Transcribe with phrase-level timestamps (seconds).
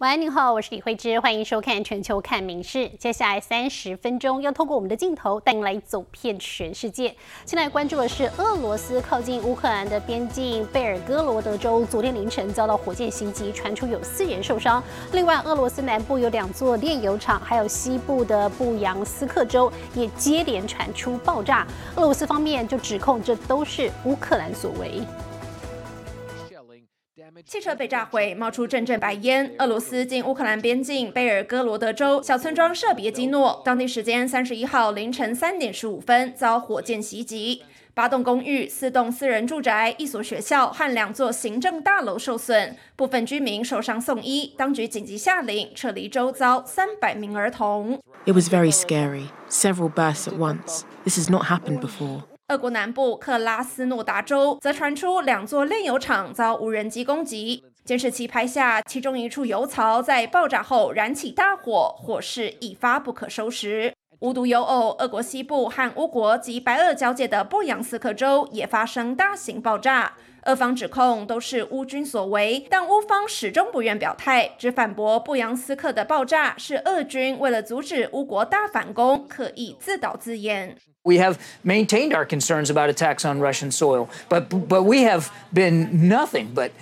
[0.00, 2.78] 晚安，您好，我是李慧芝，欢迎收看《全球看名事》。
[2.96, 7.14] 接下来三十分钟要透过我们的镜头带您来走遍全世界。
[7.44, 14.82] 现在关注的是俄罗斯靠近乌克兰的边境贝尔哥罗德州，昨天凌晨遭到火箭袭击，传出有四人受伤。
[15.12, 21.66] 另外，俄罗斯南部有两座炼油厂，还有西部的布扬斯克州也接连传出爆炸。
[21.96, 25.02] 俄罗斯方面就指控这都是乌克兰所为。
[27.46, 29.54] 汽车被炸毁，冒出阵阵白烟。
[29.58, 37.62] 俄罗斯近乌克兰边境贝尔哥罗德州小村庄舍别基诺，当地时间三十一号凌晨三点十五分遭火箭袭击，
[37.94, 44.54] 八栋公寓、四栋私人住宅、一所学校和两座行政大楼受损，部分居民受伤送医。
[44.56, 48.00] 当局紧急下令撤离周遭三百名儿童。
[48.26, 49.28] It was very scary.
[49.48, 50.82] Several bursts at once.
[51.04, 52.29] This has not happened before.
[52.50, 63.94] 俄国南部克拉斯诺达州则传出两座炼油厂遭无人机攻击，监视器拍下其中一处油槽在爆炸后燃起大火，火势一发不可收拾。
[64.18, 70.14] 无独有偶，俄国西部和乌国及白俄交界的布扬斯克州也发生大型爆炸。
[70.46, 80.76] 俄方指控都是乌军所为，但乌方始终不愿表态，只反驳布扬斯克的爆炸是俄军为了阻止乌国大反攻，刻意自导自演。
[81.02, 86.48] We have maintained our concerns about attacks on Russian soil, but but we have been nothing
[86.54, 86.72] but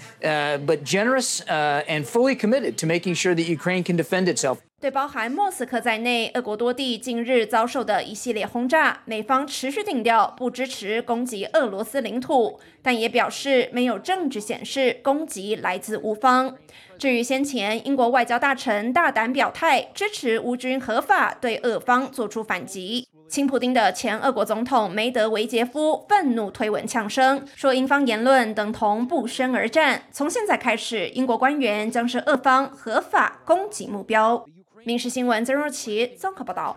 [0.67, 4.59] but generous and fully committed to making sure that Ukraine can defend itself.
[4.81, 16.57] 对包含莫斯科在内，俄国多地近日遭受的一系列轰炸，美方持续顶调不支持攻击俄罗斯领土，但也表示没有证据显示攻击来自乌方。
[16.97, 30.03] 至于先前英国外交大臣大胆表态支持乌军合法对俄方做出反击，亲普丁的前俄国总统梅德韦杰夫愤怒推文呛声，说英方言论等同不宣而战。
[30.11, 34.47] 从现在开始，英国官员将是俄方合法攻击目标。
[34.85, 36.75] 民视新闻曾若琪综合报道。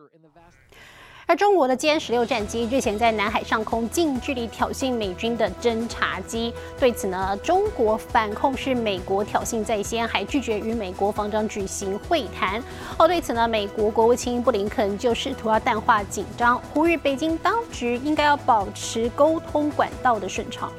[1.32, 12.62] 而中国的歼十六战机日前在南海上空近距离挑衅美军的侦察机，对此呢，中国反控是美国挑衅在先，还拒绝与美国防长举行会谈。
[13.00, 20.70] 哦，对此呢，美国国务卿布林肯就试图要淡化紧张，呼吁北京当局应该要保持沟通管道的顺畅。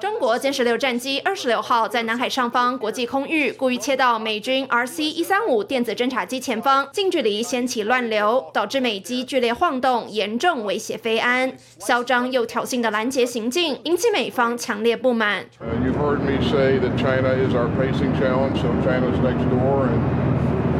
[0.00, 11.52] 中国歼十六战机二十六号在南海上方国际空域故意切到美军 RC 一三五电子侦察机前方，近距离掀起乱流，导致美机剧烈晃动，严重威胁飞安。
[11.78, 15.46] 嚣张又挑衅的拦截行径引起美方强烈不满。
[15.84, 20.28] You've heard me say that China is our pacing challenge, so China's next door, and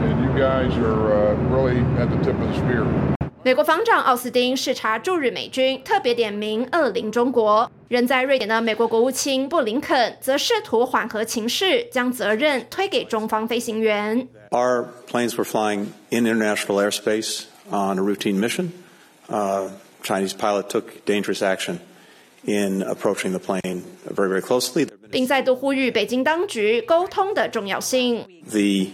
[0.04, 3.17] and you guys are really at the tip of the spear.
[3.44, 7.70] 美国防长奥斯汀视察驻日美军，特别点名恶邻中国。
[7.86, 14.26] 人在瑞典的美国国务卿布林肯则试图缓和情势，将责任推给中方飞行员。
[14.50, 18.70] Our planes were flying in international airspace on a routine mission.
[19.28, 19.68] Uh,
[20.02, 21.78] Chinese pilot took dangerous action
[22.44, 24.88] in approaching the plane very, very closely.
[25.10, 28.26] 并再度呼吁北京当局沟通的重要性。
[28.50, 28.88] The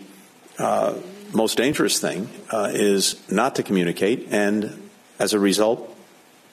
[0.58, 0.92] uh,
[1.34, 4.70] most dangerous thing uh, is not to communicate, and
[5.18, 5.90] as a result,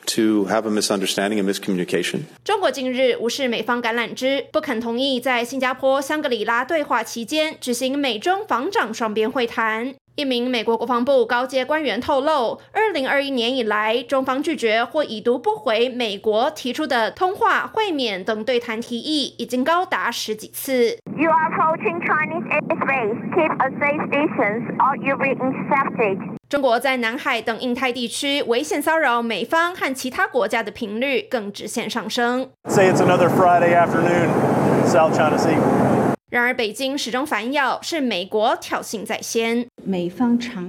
[0.07, 2.21] to have a misunderstanding and miscommunication.
[2.43, 9.93] 中国近日无视美方橄榄枝，不肯同意在新加坡香格里拉对话期间举行美中防长双边会谈。
[10.15, 20.97] 一名美国国防部高阶官员透露，二零二一年以来，中方拒绝或已读不回美国提出的通话、会面等对谈提议，已经高达十几次。
[21.15, 23.15] You are approaching Chinese airspace.
[23.35, 26.19] Keep a safe distance, or you'll be intercepted.
[26.49, 32.49] 中国在南海等印太地区危险骚扰美方和其他国家的频率更直线上升。
[32.67, 34.27] Say it's another Friday afternoon
[34.85, 35.55] South China Sea.
[36.31, 39.67] 然而，北京始终反咬是美国挑衅在先。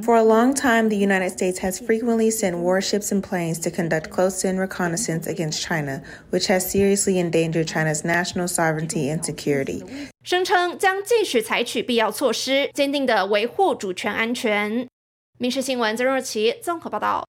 [0.03, 4.11] For a long time, the United States has frequently sent warships and planes to conduct
[4.11, 6.03] close-in reconnaissance against China,
[6.33, 9.85] which has seriously endangered China's national sovereignty and security.
[10.25, 14.89] 声称将继续采取必要措施，坚定地维护主权安全。
[15.39, 17.25] 民事新闻曾若琪综合报道。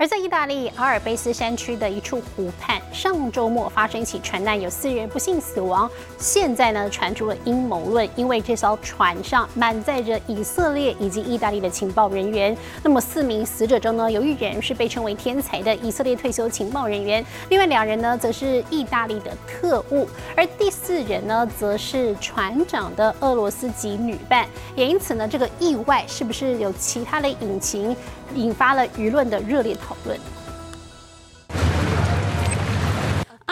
[0.00, 5.90] 而在意大利阿尔卑斯山区的一处湖畔，上周末发生一起船难，有四人不幸死亡。
[6.16, 12.56] 现在呢，传出了阴谋论，因为这艘船上满载着以色列以及意大利的情报人员。
[12.82, 24.48] 那么四名死者中呢，有一人是被称为天才的以色列退休情报人员，另外两人呢，则是意大利的特务，而第四人呢，则是船长的俄罗斯籍女伴。
[24.74, 27.94] 也因此呢，这个意外是不是有其他的隐情，
[28.34, 30.18] 引发了舆论的热烈讨论。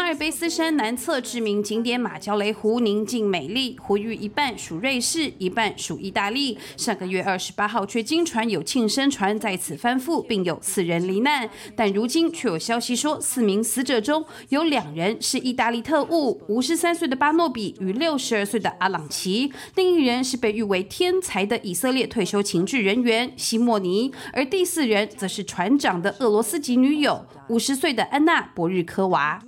[0.09, 6.57] 阿尔卑斯山南侧知名景点马焦雷湖宁静美丽，湖域一半属瑞士，一半属意大利。
[6.79, 11.51] 上个月二十八号，却经传有庆生船在此翻覆，并有四人罹难。
[11.77, 19.53] 但如今却有消息说，四名死者中有两人是意大利特务：五十三岁的巴诺比与六十二岁的阿朗奇。
[19.75, 27.27] 另一人是被誉为天才的以色列退休情治人员西莫尼，而第四人则是船长的俄罗斯籍女友。
[27.51, 29.39] 五十岁的安娜·博日科娃。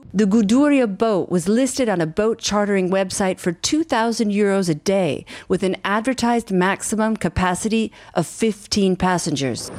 [0.50, 5.62] Guduria boat was listed on a boat chartering website for 2,000 euros a day, with
[5.62, 9.70] an advertised maximum capacity of 15 passengers.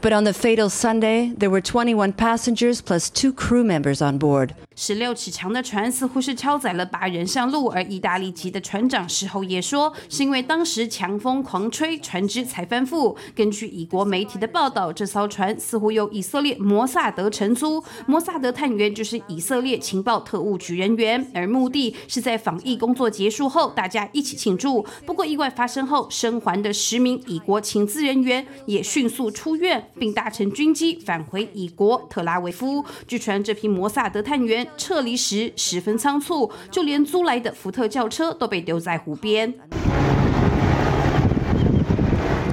[0.00, 4.52] But on the fatal Sunday, there were 21 passengers plus two crew members on board.
[4.76, 13.16] 十六尺长的船似乎是超载了八人上路，而意大利籍的船长事后也说，是因为当时强风狂吹，船只才翻覆。
[13.36, 24.84] 根据以国媒体的报道，这艘船似乎由以色列摩萨德承租，摩萨德探员就是以色列情报特务局人员，而目的是在防疫工作结束后，大家一起庆祝。
[25.06, 32.84] 不过意外发生后，生还的十名以国情资人员也迅速出院，并搭乘军机返回以国特拉维夫。
[33.06, 34.63] 据传，这批摩萨德探员。
[34.76, 39.54] 撤离时十分仓促，就连租来的福特轿车都被丢在湖边。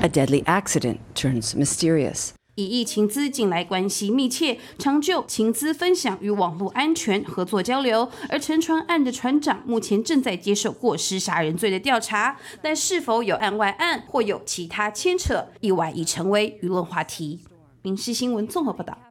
[0.01, 2.29] A deadly accident turns mysterious.
[2.55, 8.09] 以疫情资近来关系密切，常就情资分享与网络安全合作交流。
[8.27, 17.39] 而沉船案的船长目前正在接受过失杀人罪的调查，但是否有案外案或有其他牵扯，意外已成为舆论话题。
[17.83, 19.10] 民事新闻综合报道。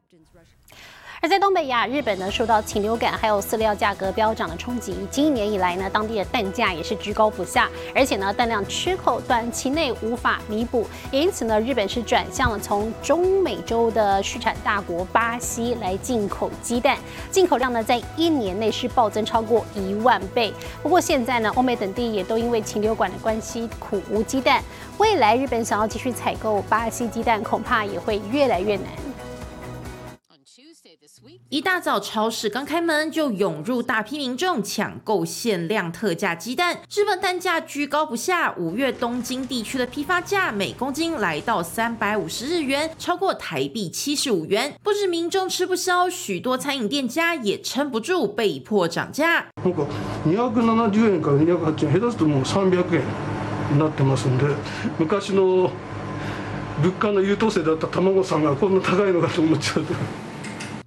[1.23, 16.97] 而在东北亚，日本呢受到禽流感还有饲料价格飙涨的冲击，今年以来呢，当地的蛋价也是居高不下，而且呢，蛋量缺口短期内无法弥补，也因此呢，日本是转向了从中美洲的畜产大国巴西来进口鸡蛋，
[17.29, 20.51] 进口量呢在一年内是暴增超过一万倍。
[20.81, 24.63] 不过现在呢，欧美等地也都因为禽流感的关系苦无鸡蛋，
[24.97, 28.85] 未来日本想要继续采购巴西鸡蛋，恐怕也会越来越难。
[31.50, 36.78] 一大早，超市刚开门就涌入大批民众抢购限量特价鸡蛋。
[36.92, 44.74] 日本蛋价居高不下，五月东京地区的批发价每公斤来到三百五十日元，超过台币七十五元。
[44.82, 49.46] 不止民众吃不消，许多餐饮店家也撑不住，被迫涨价。
[49.64, 49.86] なんか
[50.24, 53.02] 二百七十円から二百八十円、下手すともう三百円
[53.72, 54.44] になってますんで、
[54.98, 55.70] 昔の
[56.82, 59.94] 物価の優等生だった卵さんがこんな高いのかと思っちゃうと。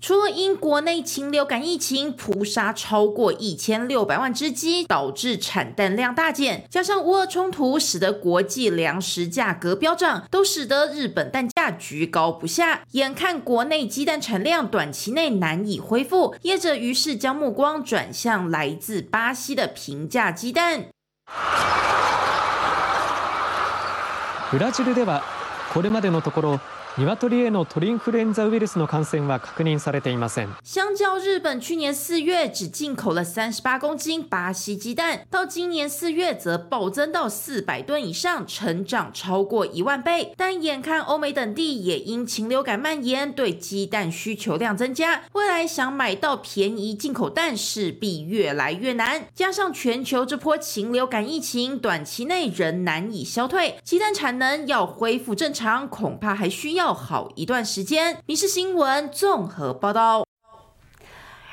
[0.03, 12.81] 除了因国内禽流感疫情扑杀超过一千六百万只鸡，导致产蛋量大减，加上乌俄冲突使得国际粮食价格飙涨，都使得日本蛋价居高不下。
[12.94, 20.85] 眼看国内鸡蛋产量短期内难以恢复，业者于是将目光转向来自巴西的平价鸡蛋。
[24.51, 25.21] ブラジルでは
[25.71, 26.72] これまでのところ。
[26.97, 30.50] 鶏への鳥インフルエンザウイルスの感染は確認されていません。
[30.65, 40.33] 相较日本去年四月只进口了三十八公斤巴西鸡蛋，到今年四月则暴增到四百吨以上，成长超过一万倍。
[40.35, 49.27] 但眼看欧美等地也因禽流感蔓延，对鸡蛋需求量增加，未来想买到便宜进口蛋势必越来越难。
[49.33, 56.82] 加上全球这波禽流感疫情短期内仍难以消退，鸡蛋产能要恢复正常，恐怕还需要。
[56.84, 58.19] 要好一段时间。
[58.26, 60.22] 民事新闻综合报道。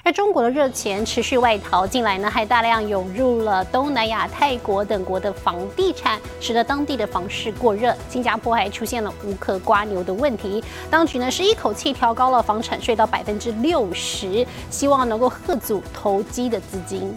[0.04, 7.96] 而中国的热钱持续外逃，近来呢还大量涌入了东南亚、泰国等国的房地产，使得当地的房市过热。
[8.10, 17.16] 新加坡还出现了无可刮牛的问题，当局呢是一口气调高了房产税到百分之六十，希望能够贺阻投机的资金。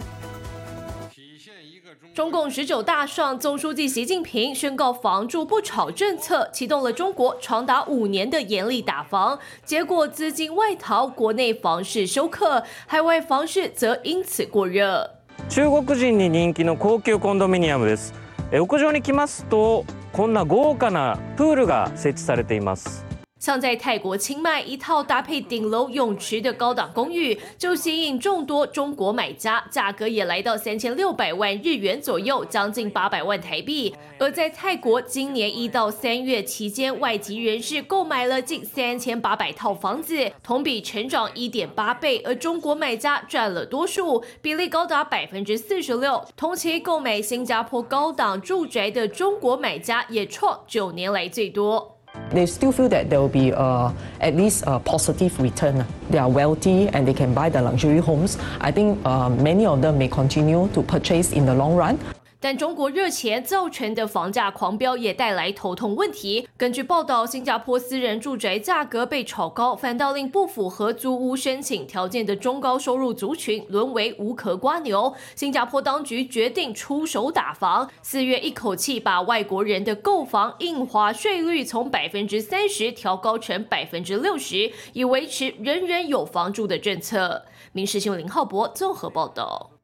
[2.14, 15.10] 中共十九大上，总书记习近平宣告“房住不炒”政策，启动了中国长达五年的严厉打房，结果资金外逃，国内房市休克，海外房市则因此过热。
[15.48, 18.12] 中国人に人気の高級コンドミニアムです。
[18.52, 23.04] 屋上に来ますと、こんな豪華なプールが設置されています。
[23.45, 33.93] 像在泰国清迈一套搭配顶楼泳池的高档公寓，就吸引众多中国买家，价格也来到三千六百万日元左右，将近八百万台币。
[34.17, 46.25] 而在泰国，今年一到三月期间，外籍人士购买了近三千八百套房子，同比成长一点八倍，而中国买家占了多数，比例高达百分之四十六。
[46.35, 51.94] 同期购买新加坡高档住宅的中国买家也创九年来最多。
[52.31, 55.85] They still feel that there will be uh, at least a positive return.
[56.09, 58.37] They are wealthy and they can buy the luxury homes.
[58.59, 61.99] I think uh, many of them may continue to purchase in the long run.
[62.39, 66.47] 但中国热钱造成的房价狂飙也带来头痛问题。
[66.57, 75.13] 根据报道，新加坡私人住宅价格被炒高，反倒令不符合租屋申请条件的中高收入族群沦为无壳瓜牛。
[75.35, 87.45] 新加坡当局决定出手打房，四月一口气把外国人的购房印花税率从百分之三十调高成百分之六十，以维持人人有房住的政策。
[87.71, 89.74] 民事新闻林浩博综合报道。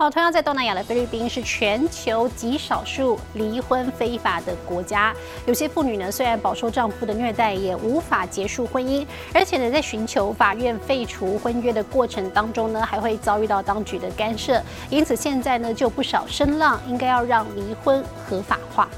[0.00, 5.12] 好，同样在东南亚的菲律宾是全球极少数离婚非法的国家。
[5.44, 14.62] 有些妇女呢，虽然饱受丈夫的虐待，也无法结束婚姻，而且呢，在寻求法院废除婚约的过程当中呢，还会遭遇到当局的干涉。
[14.88, 18.88] 因此，现在呢，就不少声浪应该要让离婚合法化。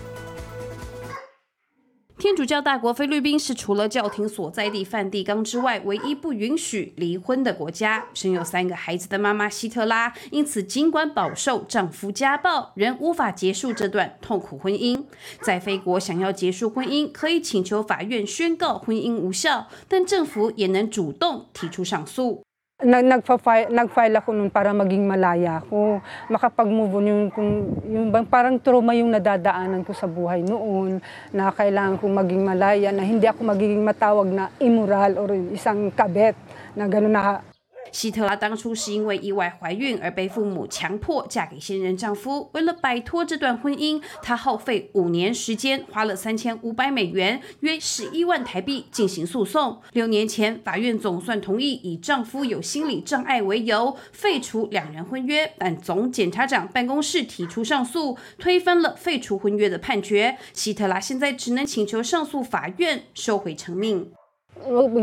[2.30, 8.06] 天主教大国菲律宾是除了教廷所在地梵蒂冈之外，唯一不允许离婚的国家。
[8.14, 15.02] 生有三个孩子的妈妈希特拉，因此尽管饱受丈夫家暴，仍无法结束这段痛苦婚姻。
[15.42, 22.44] 在菲国，想要结束婚姻，可以请求法院宣告婚姻无效，但政府也能主动提出上诉。
[22.80, 26.00] Nag, nagpa-file, nag-file ako nun para maging malaya ako,
[26.32, 30.96] makapag-move on yung, kung, yung parang trauma yung nadadaanan ko sa buhay noon,
[31.28, 36.32] na kailangan kong maging malaya, na hindi ako magiging matawag na immoral or isang kabet,
[36.72, 37.44] na gano'n na
[37.92, 42.48] 希特拉当初是因为意外怀孕而被父母强迫嫁给现任丈夫。
[42.52, 49.80] 为了摆脱这段婚姻，她耗费五年时间，花了三千五百美元（约十一万台币）进行诉讼。
[49.92, 60.38] 六年前，法院总算同意以丈夫有心理障碍为由废除两人婚约，但总检察长办公室提出上诉，推翻了废除婚约的判决。
[60.52, 64.12] 希特拉现在只能请求上诉法院收回成命。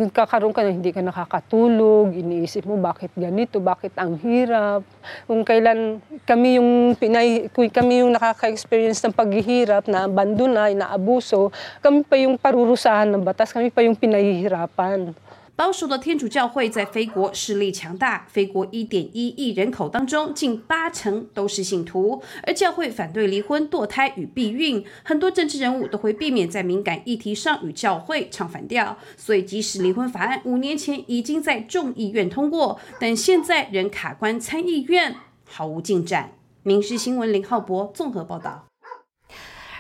[0.08, 4.86] Nagkakaroon ka na hindi ka nakakatulog, iniisip mo bakit ganito, bakit ang hirap.
[5.26, 5.98] Kung kailan
[6.30, 11.50] kami yung pinay, kami yung nakaka-experience ng paghihirap na abandonay, na abuso,
[11.82, 15.18] kami pa yung parurusahan ng batas, kami pa yung pinahihirapan.
[15.58, 22.22] 保守的天主教会在非国势力强大，非国一点一亿人口当中，近八成都是信徒。
[22.44, 28.96] 而教会反对离婚、堕胎与避孕，很多政治人物都会避免在敏感议题上与教会唱反调。
[29.18, 36.34] 所以，即使离婚法案五年前已经在众议院通过，但现在仍卡关参议院，毫无进展。
[36.62, 38.68] 民事新闻林浩博综合报道。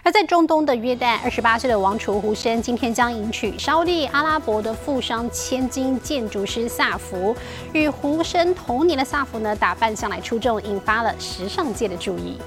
[0.08, 7.36] 而在中东的约旦，二十八岁的王储胡生今天将迎娶沙地阿拉伯的富商千金建筑师萨福。
[7.74, 12.38] 与胡生同年的萨福呢，打扮向来出众，引发了时尚界的注意。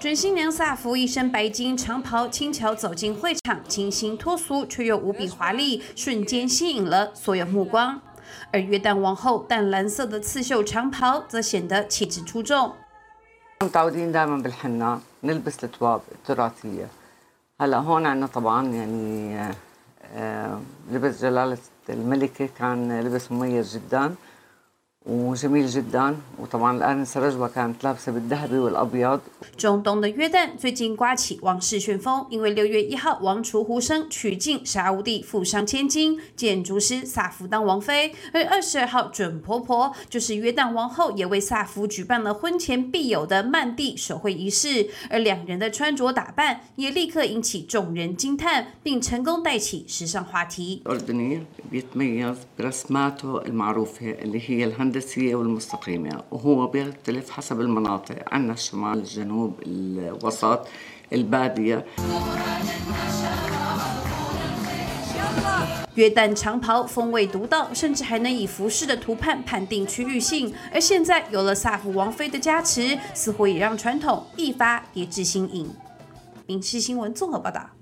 [0.00, 8.00] 准新娘萨福一身白金长袍，轻巧走进会场，清新脱俗却又无比华丽，瞬间吸引了所有目光。
[8.50, 12.72] 而约旦王后淡蓝色的刺绣长袍则显得气质出众。
[13.62, 16.88] متعودين دائما بالحنة نلبس الثواب التراثية.
[17.60, 19.36] هلأ هون عندنا طبعا يعني
[20.14, 24.14] آه لبس جلالة الملكة كان لبس مميز جدا.
[25.07, 29.19] وجميل جدا وطبعا الآنسة رجوة كانت لابسة بالذهبي والأبيض
[29.55, 50.83] 中东的约旦最近刮起王室旋风，因为六月一号，王储胡生娶进沙乌地富商千金建筑师萨福当王妃，而二十二号准婆婆就是约旦王后，也为萨福举办了婚前必有的曼蒂手绘仪式，而两人的穿着打扮也立刻引起众人惊叹，并成功带起时尚话题。
[54.91, 59.53] الأردني بيتميز برسماته المعروفة اللي هي الهندسية والمستقيمة وهو بيختلف حسب المناطق عندنا الشمال الجنوب
[59.65, 60.67] الوسط
[61.13, 61.85] البادية
[65.95, 70.53] 约旦长袍风味独到，甚至还能以服饰的图判判定区域性。
[70.71, 75.67] 而现在有了萨福王妃的加持，似乎也让传统一发跌至新颖。
[76.45, 77.80] 民事新闻综合报道。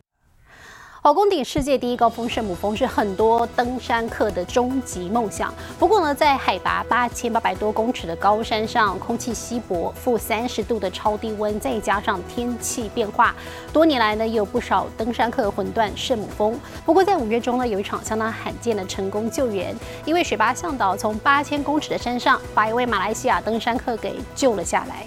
[1.03, 5.51] 好，宫顶世界第一高峰圣母峰是很多登山客的终极梦想。
[5.79, 13.35] 不过呢，在海拔八千八百多公尺的高山上，空气稀薄，负三十度的超低温，再加上天气变化，
[13.73, 16.61] 多年来呢，也有不少登山客魂断圣母峰。
[16.85, 25.07] 不过在五月中呢，有一场相当罕见的成功救援，因为雪巴向导从八千公尺的山上把一位马来西亚登山客给救了下来。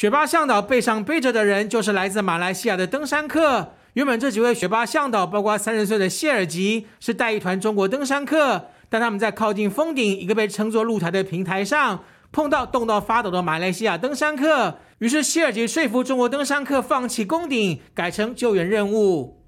[0.00, 3.74] 雪巴向导背上背着的人就是来自马来西亚的登山客。
[3.92, 12.02] 原本这几位雪巴向导，包括三十岁的谢尔吉，是带一团中国登山客，但他们在靠近峰顶一个被称作露台的平台上，
[12.32, 14.78] 碰到冻到发抖的马来西亚登山客。
[15.00, 19.42] 于是谢尔吉说服中国登山客放弃攻顶，改成救援任务。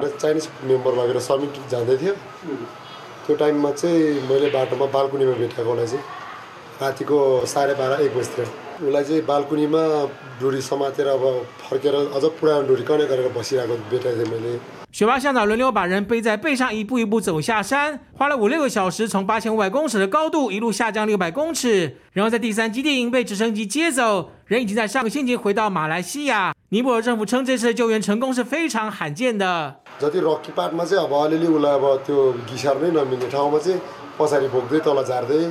[8.82, 10.18] Chinese member लगेर समिट जाँदै थियो त्यो टाइममा चाहिँ मैले बाटोमा बालकुनीमा भेटाएकोलाई चाहिँ रातिको
[10.18, 11.24] साढे बाह्र एक बजीतिर उसलाई चाहिँ बालकुनीमा डोरी समातेर अब
[11.70, 14.54] फर्केर अझ पुरानो डोरी कने गरेर बसिरहेको भेटाएको थिएँ मैले
[14.90, 24.32] 雪霸向导轮流把人背在背上，一步一步走下山，花了五六个小时，从八千五百公尺的高度一路下降六百公尺，然后在第三基地营被直升机接走。
[24.46, 26.56] 人已经在上个星期回到马来西亚。
[26.70, 29.76] 尼泊尔政府称这次的救援成功是非常罕见的。
[30.02, 33.80] जति रकी पार्टमा चाहिँ अब अलिअलि उसलाई अब त्यो घिसार नै नमिल्ने ठाउँमा चाहिँ
[34.18, 35.42] पछाडि बोक्दै तल झार्दै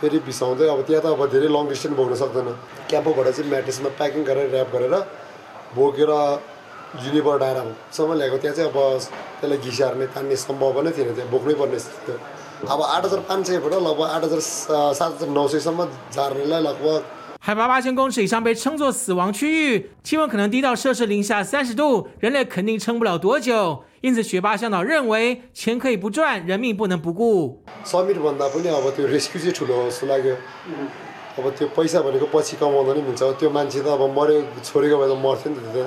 [0.00, 2.48] फेरि बिसाउँदै अब त्यहाँ त अब धेरै लङ डिस्टेन्स बोक्न सक्दैन।
[2.90, 4.94] क्याम्पोबाट चाहिँ म्याट्रेसमा प्याकिङ गरेर ऱ्याप गरेर
[5.76, 6.10] बोकेर
[7.04, 8.78] युनिबर डाँडासम्म ल्याएको। त्यहाँ चाहिँ अब
[9.40, 12.16] त्यसलाई घिसार्ने तान्ने सम्भव नै थिएन त्यहाँ बोक्नै पर्ने थियो
[12.72, 14.40] अब आठ हजार पाँच सयबाट लगभग आठ हजार
[14.96, 15.80] सात हजार नौ सयसम्म
[16.16, 17.02] झार्नेलाई लगभग
[17.39, 23.83] 海拔八千公尺以上被称作死亡区域，气温可能低到摄氏零下三十度，人类肯定撑不了多久。
[24.01, 27.61] 因此，学霸向导认为，钱可以不赚，人命不能不顾。
[27.85, 30.35] समिटभन्दा पनि अब त्यो रेस्क्यु चाहिँ ठुलो जस्तो लाग्यो
[31.37, 35.07] अब त्यो पैसा भनेको पछि कमाउँदा नै मिल्छ त्यो मान्छे त अब मऱ्यो छोडेको भए
[35.09, 35.85] त मर्थ्यो नि त त्यो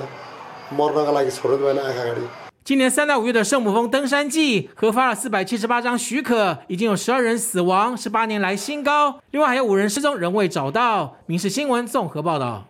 [0.79, 9.20] मर्नका लागि छोड्नु भएन आँखा अगाडि 今年三到五月的圣母峰登山季核发了四百七十八张许可，已经有十二人死亡，是八年来新高。
[9.32, 11.18] 另外还有五人失踪，仍未找到。
[11.26, 12.66] 民事新闻综合报道。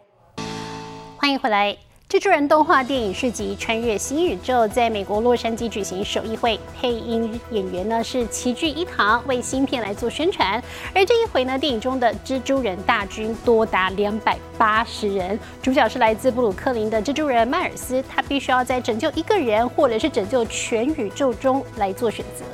[1.16, 1.76] 欢迎回来。
[2.14, 10.62] 蜘蛛人动画电影续集《穿越新宇宙》在美国洛杉矶举行首映会，配音演员呢是齐聚一堂，为新片来做宣传。
[10.94, 22.44] 而这一回呢，电影中的蜘蛛人大军多达两百八十人，主角是来自布鲁克林的蜘蛛人迈尔斯，他必须要在拯救一个人或者是拯救全宇宙中来做选择。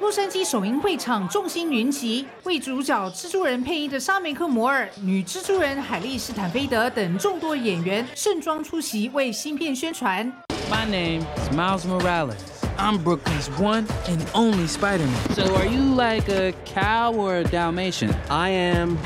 [0.00, 10.32] 洛杉矶首映会场众星云集，为主角蜘蛛人配音的沙梅克·摩尔、女蜘蛛人海莉·斯坦菲德等众多演员盛装出席，为新片宣传。
[10.70, 12.36] My name is Miles Morales.
[12.78, 15.34] I'm Brooklyn's one and only Spider-Man.
[15.34, 18.12] So are you like a cow or a Dalmatian?
[18.28, 18.96] I am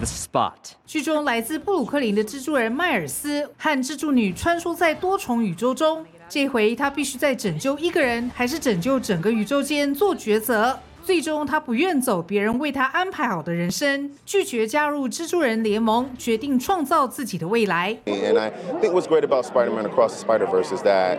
[0.00, 0.74] the spot.
[0.86, 10.78] 剧中来自布鲁克林的蜘蛛人迈尔斯和蜘蛛女穿梭在多重宇宙中，这回他必须在拯救一个人还是拯救整个宇宙间做抉择。
[11.04, 17.96] 最终，他不愿走别人为他安排好的人生，拒绝加入蜘蛛人联盟，决定创造自己的未来。
[18.06, 21.18] And I think what's great about Spider-Man Across the Spider-Verse is that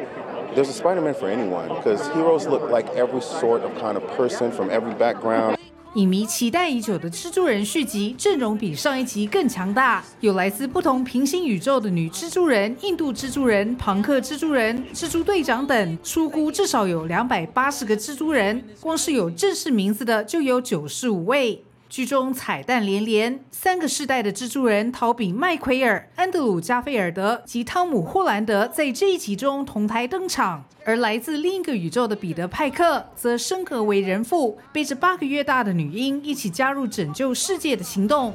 [0.54, 4.52] there's a Spider-Man for anyone because heroes look like every sort of kind of person
[4.52, 5.58] from every background.
[5.98, 21.64] 影迷期待已久的蜘蛛人续集阵容比上一集更强大，有来自不同平行宇宙的女蜘蛛人、印度蜘蛛人、庞克蜘蛛人、蜘蛛队长等，出乎至少有两百八十个蜘蛛人，光是有正式名字的就有九十五位。
[21.90, 38.34] 剧中彩蛋连连，三个世代的蜘蛛人陶比麦奎尔、安德鲁加菲尔德及汤姆霍兰德在这一集中同台登场，而来自另一个宇宙的彼得派克则升格为人父，背着八个月大的女婴一起加入拯救世界的行动。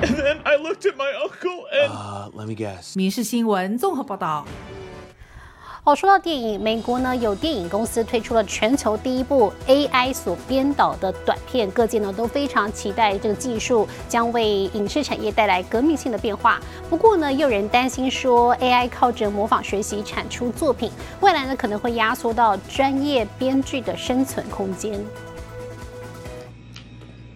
[0.00, 1.90] And then I looked at my uncle and.
[1.90, 2.96] Uh, let me guess.
[2.96, 4.46] 民事新闻综合报道。
[5.88, 16.60] 哦，说到电影，美国呢有电影公司推出了全球第一部 AI 所编导的短片，各界呢都非常期待这个技术将为影视产业带来革命性的变化。
[16.90, 24.92] 不过呢，又有人担心说，AI 靠着模仿学习产出作品，未来呢可能会压缩到专业编剧的生存空间。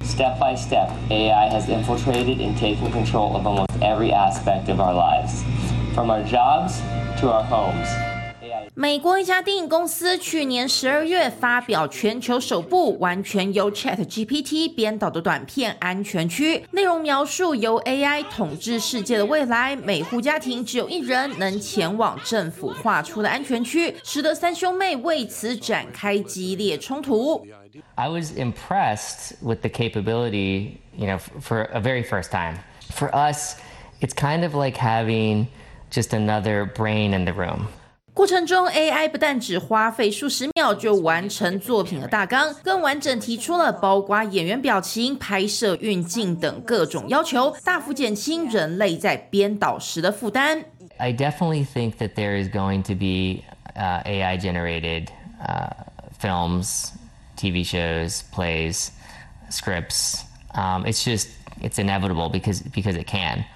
[0.05, 4.93] Step by step, AI has infiltrated and taken control of almost every aspect of our
[4.93, 5.43] lives,
[5.95, 6.75] from our jobs
[7.19, 7.89] to our homes.
[8.75, 27.47] 美国一家电影公司去年十二月发表全球首部完全由 Chat GPT 编导的短片《安全区》，内容描述由 AI 统治世界的未来，每户家庭只有一人能前往政府划出的安全区，使得三兄妹为此展开激烈冲突。
[27.97, 32.55] I was impressed with the capability, you know, for a very first time.
[32.89, 33.57] For us,
[34.01, 35.49] it's kind of like having
[35.91, 37.67] just another brain in the room.
[38.15, 50.63] 过程中，AI 不但只花费数十秒就完成作品的大纲，更完整提出了包括演员表情、拍摄运镜等各种要求，大幅减轻人类在编导时的负担。
[50.99, 53.45] I definitely think that there is going to be
[53.75, 55.09] uh, AI generated
[55.41, 55.71] uh,
[56.19, 56.93] films,
[57.39, 58.91] TV shows, plays,
[59.51, 60.23] scripts.
[60.55, 61.29] Um, it's just
[61.63, 63.47] it's inevitable because because it can.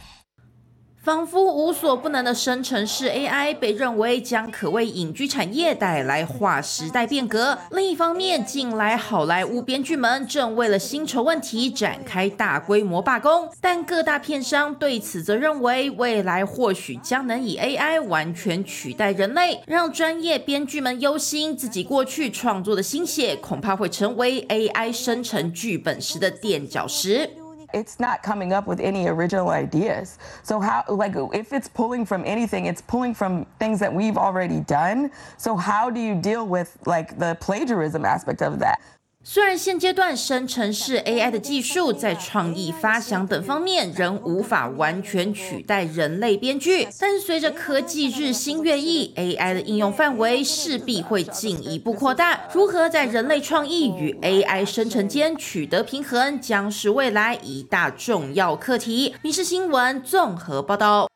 [1.06, 7.56] 仿佛无所不能的生成式 AI 被认为将可为影剧产业带来划时代变革。
[7.70, 27.30] 另一方面，近来好莱坞编剧们正为了薪酬问题展开大规模罢工，但各大片商对此则认为，未来或许将能以 AI 完全取代人类，让专业编剧们忧心自己过去创作的心血恐怕会成为 AI 生成剧本时的垫脚石。
[27.72, 30.18] It's not coming up with any original ideas.
[30.42, 34.60] So how like if it's pulling from anything, it's pulling from things that we've already
[34.60, 35.10] done.
[35.36, 38.80] So how do you deal with like the plagiarism aspect of that?
[39.28, 52.40] 虽然现阶段生成式 AI 的技术在创意发想等方面仍无法完全取代人类编剧，但随着科技日新月异，AI 的应用范围势必会进一步扩大。
[52.54, 59.10] 如何在人类创意与 AI 生成间取得平衡，将是未来一大重要课题。
[59.22, 61.08] 《民事新闻》综合报道。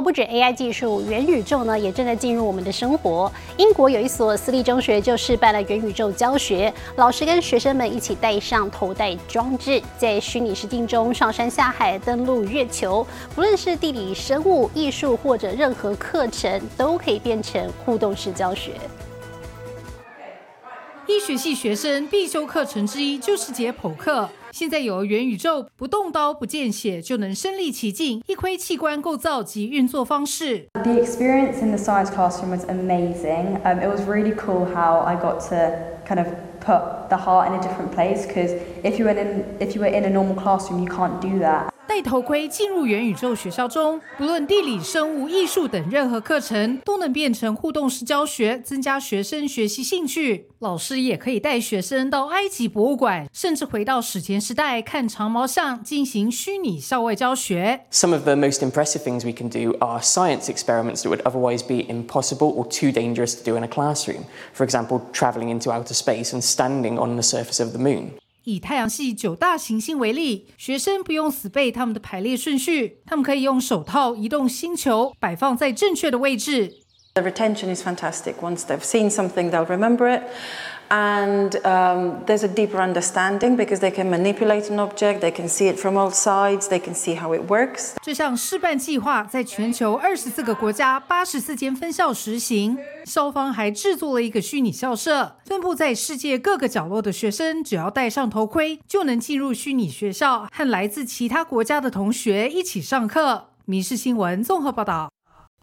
[0.00, 3.30] 不止 AI 技术，元宇宙呢也正在进入我们的生活。
[3.56, 18.72] 英国有一所私立中学就试办了元宇宙教学，老师跟学生们一起戴上头戴装置，在虚拟实境中上山下海、登陆月球，不论是地理、生物、艺术或者任何课程，都可以变成互动式教学。
[21.06, 24.28] 医学系学生必修课程之一就是解剖课。
[24.54, 30.68] 现在有元宇宙，不动刀不见血就能身临其境，一窥器官构造及运作方式。
[30.74, 33.60] The experience in the science classroom was amazing.
[33.64, 36.28] Um, it was really cool how I got to kind of
[36.64, 39.88] put the heart in a different place because if you were in if you were
[39.88, 41.68] in a normal classroom, you can't do that.
[41.86, 50.48] 戴头盔进入元宇宙学校中，不论地理、生物、艺术等任何课程，都能变成互动式教学，增加学生学习兴趣。
[50.60, 57.84] 老师也可以带学生到埃及博物馆，甚至回到史前时代看长毛象，进行虚拟校外教学。
[57.92, 61.84] Some of the most impressive things we can do are science experiments that would otherwise be
[61.86, 64.24] impossible or too dangerous to do in a classroom.
[64.54, 68.10] For example, traveling into outer space and standing on the surface of the moon.
[68.44, 76.74] 以太阳系九大行星为例，学生不用死背他们的排列顺序，他们可以用手套移动星球，摆放在正确的位置。
[77.14, 78.34] The retention is fantastic.
[78.42, 80.22] Once they've seen something, they'll remember it.
[80.94, 85.66] And um, there's a deeper understanding because they can manipulate an object, they can see
[85.66, 87.94] it from all sides, they can see how it works.
[88.00, 92.78] 这项示范计划在全球二十四个国家、八十四间分校实行。
[93.06, 103.32] 校方还制作了一个虚拟校舍，分布在世界各个角落的学生，只要戴上头盔，就能进入虚拟学校，和来自其他国家的同学一起上课。
[103.64, 105.10] 《民事新闻》综合报道。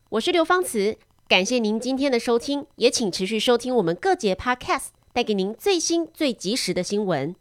[0.09, 0.97] 我是刘芳慈，
[1.29, 5.00] 感谢您今天的收听，也请持续收听我们各节 Podcast。
[5.13, 7.35] 带给您最新、最及时的新闻。